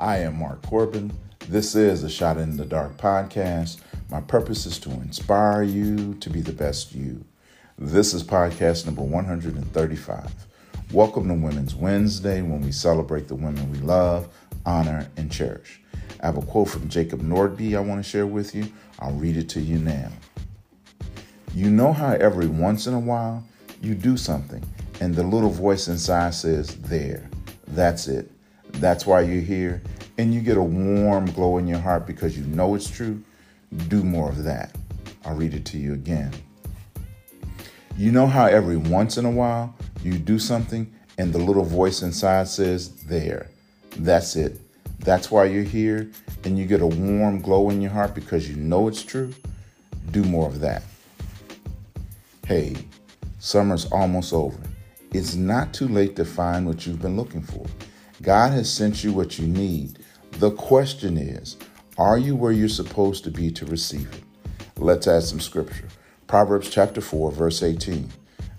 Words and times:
I 0.00 0.20
am 0.20 0.38
Mark 0.38 0.62
Corbin. 0.62 1.12
This 1.46 1.74
is 1.74 2.02
a 2.04 2.08
Shot 2.08 2.38
in 2.38 2.56
the 2.56 2.64
Dark 2.64 2.96
podcast. 2.96 3.82
My 4.08 4.22
purpose 4.22 4.64
is 4.64 4.78
to 4.78 4.90
inspire 4.90 5.62
you 5.62 6.14
to 6.20 6.30
be 6.30 6.40
the 6.40 6.54
best 6.54 6.94
you. 6.94 7.22
This 7.76 8.14
is 8.14 8.22
podcast 8.22 8.86
number 8.86 9.02
135. 9.02 10.46
Welcome 10.94 11.28
to 11.28 11.34
Women's 11.34 11.74
Wednesday 11.74 12.40
when 12.40 12.62
we 12.62 12.72
celebrate 12.72 13.28
the 13.28 13.34
women 13.34 13.70
we 13.70 13.76
love, 13.80 14.30
honor, 14.64 15.06
and 15.18 15.30
cherish. 15.30 15.82
I 16.22 16.26
have 16.26 16.38
a 16.38 16.46
quote 16.46 16.70
from 16.70 16.88
Jacob 16.88 17.20
Nordby 17.20 17.76
I 17.76 17.80
want 17.80 18.02
to 18.02 18.10
share 18.10 18.26
with 18.26 18.54
you. 18.54 18.72
I'll 19.00 19.12
read 19.12 19.36
it 19.36 19.50
to 19.50 19.60
you 19.60 19.78
now. 19.78 20.10
You 21.54 21.68
know 21.68 21.92
how 21.92 22.14
every 22.14 22.46
once 22.46 22.86
in 22.86 22.94
a 22.94 22.98
while 22.98 23.44
you 23.82 23.94
do 23.94 24.16
something 24.16 24.64
and 24.98 25.14
the 25.14 25.24
little 25.24 25.50
voice 25.50 25.88
inside 25.88 26.32
says, 26.32 26.74
There, 26.76 27.28
that's 27.66 28.08
it. 28.08 28.30
That's 28.80 29.06
why 29.06 29.20
you're 29.20 29.42
here. 29.42 29.82
And 30.16 30.34
you 30.34 30.40
get 30.40 30.56
a 30.56 30.62
warm 30.62 31.26
glow 31.26 31.58
in 31.58 31.66
your 31.66 31.78
heart 31.78 32.06
because 32.06 32.36
you 32.36 32.44
know 32.46 32.74
it's 32.74 32.90
true. 32.90 33.22
Do 33.88 34.02
more 34.02 34.28
of 34.30 34.42
that. 34.44 34.74
I'll 35.24 35.36
read 35.36 35.54
it 35.54 35.66
to 35.66 35.78
you 35.78 35.92
again. 35.92 36.32
You 37.96 38.10
know 38.10 38.26
how 38.26 38.46
every 38.46 38.78
once 38.78 39.18
in 39.18 39.26
a 39.26 39.30
while 39.30 39.74
you 40.02 40.14
do 40.18 40.38
something 40.38 40.90
and 41.18 41.32
the 41.32 41.38
little 41.38 41.64
voice 41.64 42.00
inside 42.00 42.48
says, 42.48 42.88
There, 43.04 43.50
that's 43.98 44.34
it. 44.34 44.58
That's 45.00 45.30
why 45.30 45.44
you're 45.44 45.62
here. 45.62 46.10
And 46.44 46.58
you 46.58 46.64
get 46.64 46.80
a 46.80 46.86
warm 46.86 47.40
glow 47.42 47.68
in 47.68 47.82
your 47.82 47.90
heart 47.90 48.14
because 48.14 48.48
you 48.48 48.56
know 48.56 48.88
it's 48.88 49.02
true. 49.02 49.34
Do 50.10 50.24
more 50.24 50.46
of 50.46 50.60
that. 50.60 50.82
Hey, 52.46 52.76
summer's 53.38 53.84
almost 53.92 54.32
over. 54.32 54.58
It's 55.12 55.34
not 55.34 55.74
too 55.74 55.88
late 55.88 56.16
to 56.16 56.24
find 56.24 56.66
what 56.66 56.86
you've 56.86 57.02
been 57.02 57.16
looking 57.16 57.42
for. 57.42 57.66
God 58.22 58.52
has 58.52 58.70
sent 58.70 59.02
you 59.02 59.14
what 59.14 59.38
you 59.38 59.46
need. 59.46 59.98
The 60.32 60.50
question 60.50 61.16
is, 61.16 61.56
are 61.96 62.18
you 62.18 62.36
where 62.36 62.52
you're 62.52 62.68
supposed 62.68 63.24
to 63.24 63.30
be 63.30 63.50
to 63.52 63.64
receive 63.64 64.12
it? 64.12 64.22
Let's 64.76 65.08
add 65.08 65.22
some 65.22 65.40
scripture. 65.40 65.88
Proverbs 66.26 66.68
chapter 66.68 67.00
4, 67.00 67.32
verse 67.32 67.62
18. 67.62 68.10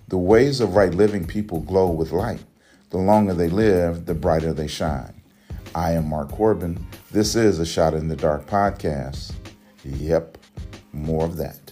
The 0.08 0.18
ways 0.18 0.60
of 0.60 0.74
right 0.74 0.92
living 0.92 1.26
people 1.26 1.60
glow 1.60 1.90
with 1.90 2.10
light. 2.10 2.42
The 2.90 2.98
longer 2.98 3.34
they 3.34 3.48
live, 3.48 4.06
the 4.06 4.14
brighter 4.14 4.52
they 4.52 4.66
shine. 4.66 5.22
I 5.74 5.92
am 5.92 6.08
Mark 6.08 6.30
Corbin. 6.32 6.84
This 7.12 7.36
is 7.36 7.58
a 7.60 7.64
Shot 7.64 7.94
in 7.94 8.08
the 8.08 8.16
Dark 8.16 8.46
podcast. 8.46 9.32
Yep, 9.84 10.38
more 10.92 11.24
of 11.24 11.36
that. 11.36 11.71